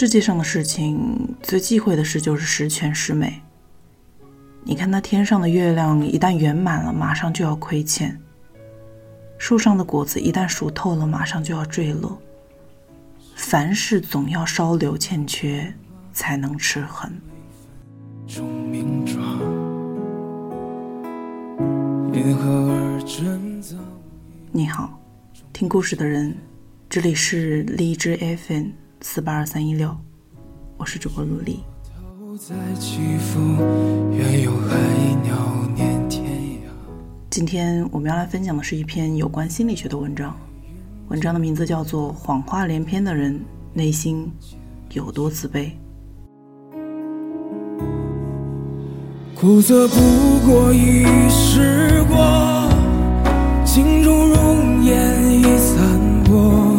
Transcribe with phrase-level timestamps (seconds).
[0.00, 3.42] 世界上的事情最忌讳的事就是十全十美。
[4.62, 8.12] 你看那天上的月亮，一旦圆满了，马上就要亏欠；
[9.38, 12.16] 树上的果子一旦熟透了，马上就要坠落。
[13.34, 15.74] 凡事总要稍留欠缺，
[16.12, 17.10] 才能持恒。
[24.52, 24.96] 你好，
[25.52, 26.36] 听故事的人，
[26.88, 28.68] 这里是荔枝 FM
[29.00, 29.96] 四八二三一六，
[30.76, 31.60] 我是主播陆丽。
[37.30, 40.34] 今天我们要来分享的是一篇有关心理学的文章，
[41.08, 43.40] 文章的名字叫做《谎话连篇的人
[43.72, 44.28] 内心
[44.92, 45.70] 有多自卑》。
[49.36, 49.94] 苦涩不
[50.44, 52.68] 过一时过，
[53.64, 55.78] 镜中容颜已散
[56.24, 56.74] 落，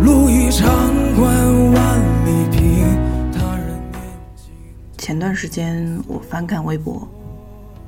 [0.00, 0.72] 路长
[1.16, 2.86] 关万里平。
[3.32, 4.00] 他人年
[4.36, 4.52] 纪。
[4.96, 7.08] 前段时间我翻看微博，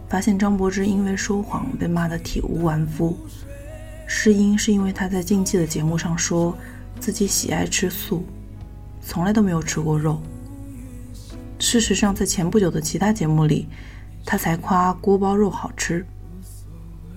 [0.09, 3.17] 发现张柏芝因为说谎被骂得体无完肤，
[4.05, 6.59] 是因是因为她在近期的节目上说
[6.99, 8.25] 自己喜爱吃素，
[9.01, 10.21] 从来都没有吃过肉。
[11.61, 13.69] 事实上，在前不久的其他节目里，
[14.25, 16.05] 他才夸锅包肉好吃。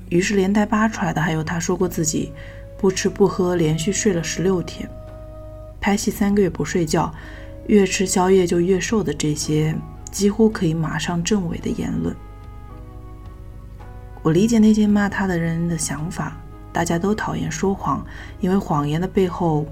[0.10, 2.32] 于是连带扒出来的还有他说过自己
[2.78, 4.88] 不吃不喝，连续睡了十六天，
[5.82, 7.14] 拍戏三个月不睡觉，
[7.68, 9.76] 越吃宵夜就越瘦的这些
[10.12, 12.16] 几乎可以马上证伪的言论。
[14.22, 16.36] 我理解那些骂他的人的想法，
[16.74, 18.06] 大家都讨厌说谎，
[18.42, 19.66] 因为谎言的背后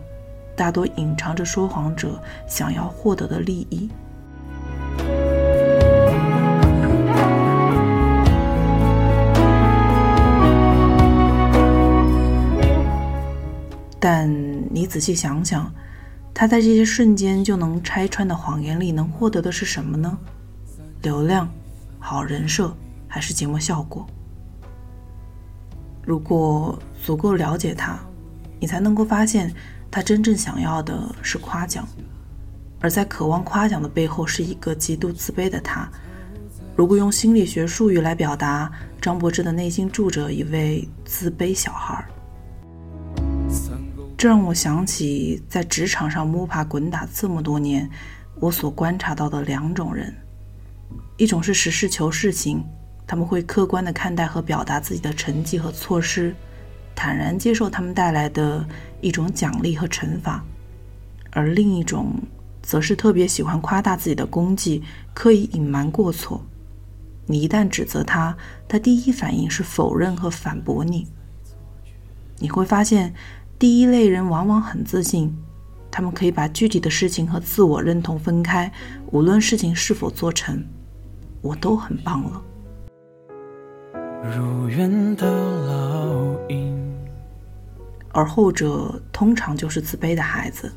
[0.55, 3.89] 大多隐藏着说谎者想要获得的利益。
[13.99, 14.31] 但
[14.73, 15.69] 你仔细想想，
[16.39, 20.15] 他在这些瞬间就能拆穿的谎言里，能获得的是什么呢？
[21.01, 21.51] 流量、
[21.97, 22.71] 好人设，
[23.07, 24.05] 还是节目效果？
[26.05, 27.97] 如果足够了解他，
[28.59, 29.51] 你才能够发现，
[29.89, 31.87] 他真正想要的是夸奖，
[32.79, 35.89] 而在渴望夸奖的背后，是一个极度自卑的他。
[36.75, 38.71] 如果用心理学术语来表达，
[39.01, 42.07] 张柏芝的内心住着一位自卑小孩。
[44.17, 47.87] 这让我想起，在职场上摸爬滚打这么多年，
[48.39, 50.11] 我所观察到的两种人：
[51.17, 52.65] 一种是实事求是型，
[53.05, 56.35] 他们会客观地看待和表达自己的成绩和措施，
[56.95, 58.67] 坦然接受他们带来的
[59.01, 60.41] 一种奖励和惩罚；
[61.29, 62.15] 而另一种，
[62.63, 64.81] 则是特别喜欢夸大自己的功绩，
[65.13, 66.43] 刻意隐瞒过错。
[67.27, 68.35] 你一旦指责他，
[68.67, 71.07] 他第一反应是否认和反驳你。
[72.39, 73.13] 你会发现。
[73.59, 75.35] 第一类人往往很自信，
[75.89, 78.71] 他们可以把具体的事情和自我认同分开，
[79.11, 80.63] 无论事情是否做成，
[81.41, 82.43] 我都很棒了。
[88.11, 90.71] 而后者通常就是自卑的孩子，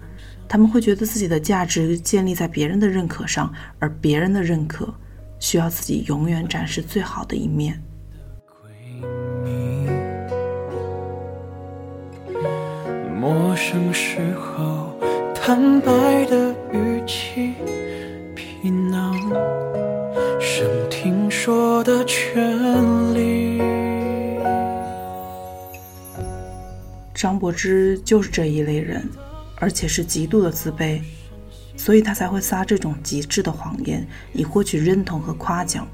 [0.48, 4.90] 他们会觉得自己的价值建立在别人的认可上，而别人的认可
[5.38, 7.78] 需要自己永远展示最好的一面。
[13.70, 14.92] 生时候
[15.32, 17.54] 坦白的语气
[18.34, 19.14] 皮囊
[20.40, 23.62] 生听说的权利
[27.14, 29.08] 张柏芝就是这一类人
[29.54, 31.00] 而且是极度的自卑
[31.76, 35.86] 所以他才会撒这种极致的谎言以获取认同和夸奖。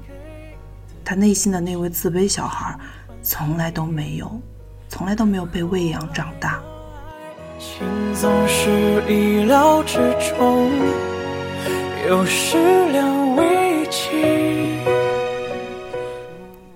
[1.05, 2.75] 他内心的那位自卑小孩
[3.21, 4.41] 从来都没有
[4.89, 6.59] 从来都没有被喂养长大
[7.59, 10.69] 情总是意料之中，
[12.07, 12.55] 有始
[12.91, 14.79] 料未期。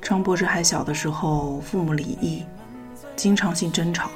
[0.02, 2.44] 张柏芝还小的时候，父母离异，
[3.16, 4.10] 经常性争吵，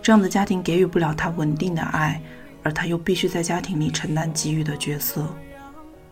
[0.00, 2.20] 这样的家庭给予不了他稳定的爱，
[2.62, 5.26] 而他又必须在家庭里承担给予的角色。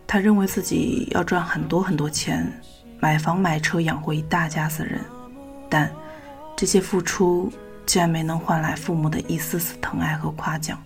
[0.08, 2.52] 他认为自己要赚很多很多钱，
[2.98, 5.00] 买房买车养活一大家子人，
[5.70, 5.88] 但
[6.56, 7.48] 这些付出。
[7.86, 10.85] 竟然没能换来父母的一丝丝疼爱和夸奖。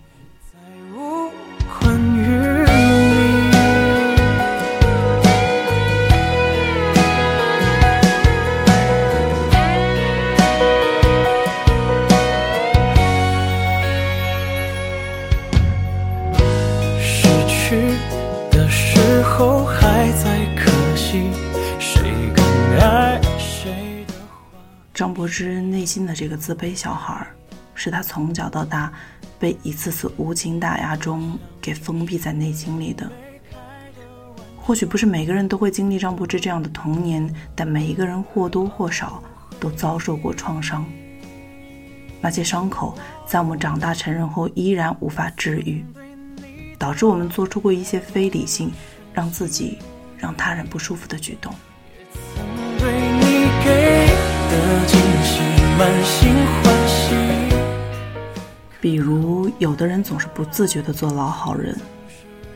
[25.31, 27.25] 知内心的这个自卑小孩，
[27.73, 28.91] 是他从小到大
[29.39, 33.09] 被一次次无情打压中给封闭在内心里的。
[34.57, 39.23] 或许不是每个人都会经历张柏芝这样的童年，但每一个人或多或少
[39.59, 40.85] 都遭受过创伤。
[42.19, 42.95] 那些伤口
[43.25, 45.83] 在我们长大成人后依然无法治愈，
[46.77, 48.71] 导致我们做出过一些非理性、
[49.13, 49.79] 让自己、
[50.17, 51.51] 让他人不舒服的举动。
[58.79, 61.77] 比如，有的人总是不自觉的做老好人，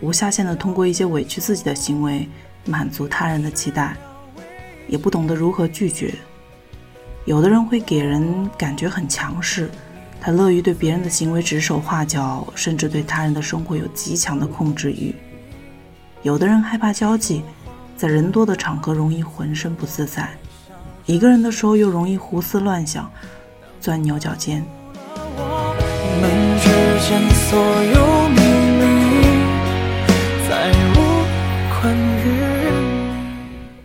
[0.01, 2.27] 无下限的通过一些委屈自己的行为
[2.65, 3.95] 满足他人的期待，
[4.87, 6.13] 也不懂得如何拒绝。
[7.25, 9.69] 有的人会给人感觉很强势，
[10.19, 15.15] 他乐于对别人的行为指手画脚，甚至对他人的生活有极强的控制欲。
[16.23, 17.43] 有的人害怕交际，
[17.95, 20.29] 在人多的场合容易浑身不自在，
[21.07, 23.11] 一个人的时候又容易胡思乱想，
[23.79, 24.65] 钻牛角尖。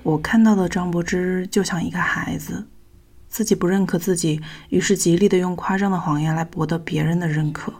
[0.03, 2.67] 我看到的张柏芝就像一个孩子。
[3.29, 4.41] 自己不认可自己，
[4.71, 7.71] 于是极力的用夸张的谎言来博得别人的认可。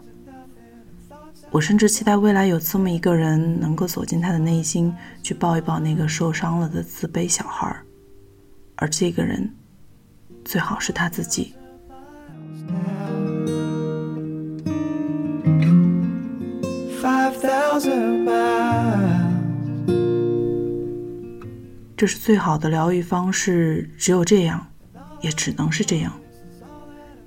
[1.49, 7.83] 我甚至期待未来有这么一个人，能够走进他的内心，去抱一抱那个受伤了的自卑小孩儿
[8.81, 9.47] 而这个人，
[10.43, 11.53] 最好是他自己。
[21.95, 24.65] 这是最好的疗愈方式，只有这样。
[25.21, 26.11] 也只能是这样，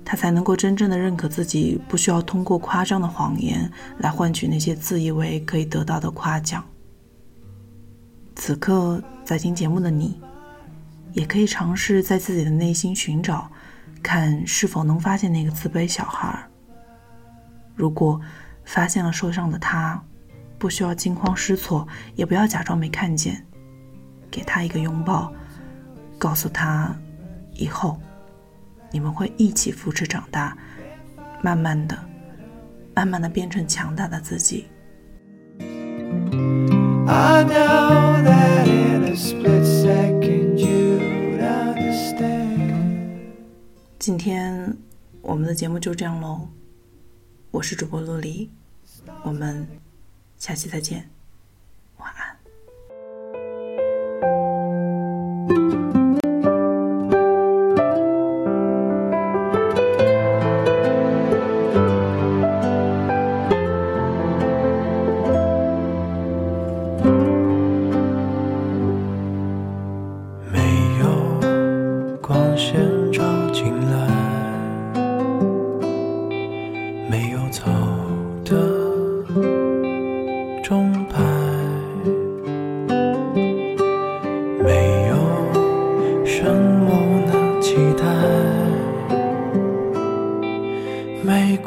[0.03, 6.61] 他才能够真正的认可自己，不需要通过夸张的谎言来换取那些自以为可以得到的夸奖。
[8.35, 10.19] 此刻在听节目的你，
[11.15, 13.49] 也可以尝试在自己的内心寻找，
[14.03, 16.37] 看是否能发现那个自卑小孩。
[17.73, 18.19] 如果
[18.65, 20.03] 发现了受伤的他，
[20.59, 23.45] 不需要惊慌失措，也不要假装没看见，
[24.29, 25.33] 给他一个拥抱，
[26.19, 26.93] 告诉他。
[27.53, 27.97] 以后，
[28.91, 30.57] 你们会一起扶持长大，
[31.41, 31.97] 慢慢的、
[32.93, 34.67] 慢慢的变成强大的自己。
[44.05, 44.77] 今天
[45.23, 46.47] 我们的节目就这样喽，
[47.49, 48.51] 我是主播陆离，
[49.23, 49.67] 我们
[50.37, 51.09] 下期再见。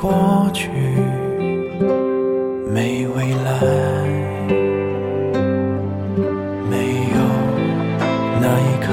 [0.00, 0.68] 过去
[2.72, 3.50] 没未来，
[6.70, 6.76] 没
[7.10, 7.18] 有
[8.40, 8.86] 那一刻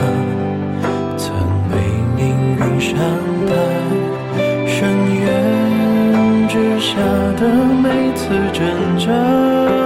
[1.16, 1.30] 曾
[1.70, 1.74] 被
[2.18, 2.26] 命
[2.58, 2.98] 运善
[3.46, 3.54] 待，
[4.66, 4.90] 深
[5.22, 6.98] 渊之下
[7.40, 7.42] 的
[7.84, 8.66] 每次挣
[8.98, 9.85] 扎。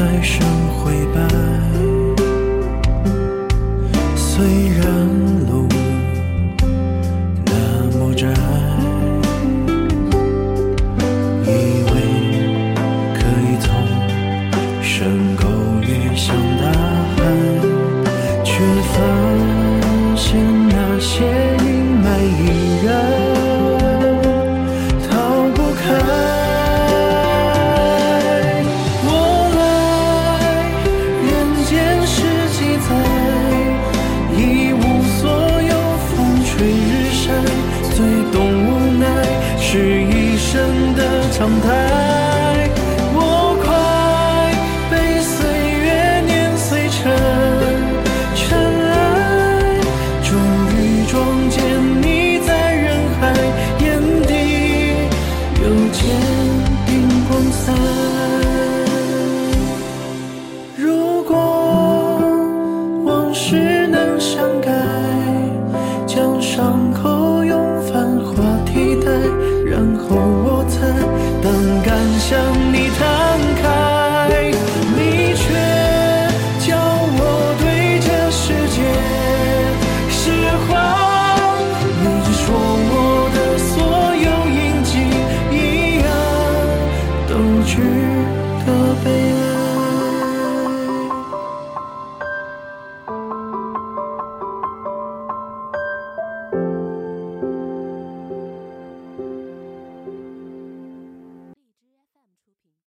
[0.00, 0.48] 海，却发
[0.88, 1.06] 现
[3.92, 4.79] 那些。
[41.40, 42.09] 常态。